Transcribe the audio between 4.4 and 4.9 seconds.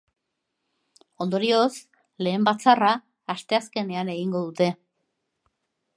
dute.